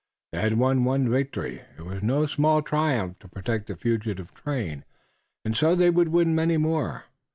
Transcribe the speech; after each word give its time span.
They 0.31 0.41
had 0.41 0.57
won 0.57 0.83
one 0.83 1.07
victory. 1.07 1.61
It 1.77 1.83
was 1.85 2.01
no 2.01 2.25
small 2.25 2.63
triumph 2.63 3.19
to 3.19 3.27
protect 3.27 3.67
the 3.67 3.75
fugitive 3.75 4.33
train, 4.33 4.83
and 5.45 5.55
so 5.55 5.75
they 5.75 5.91
would 5.91 6.07
win 6.07 6.33
many 6.33 6.57
more. 6.57 7.03